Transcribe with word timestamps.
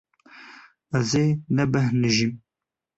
Ez 0.97 1.11
ê 1.25 1.27
nebêhnijim. 1.55 2.33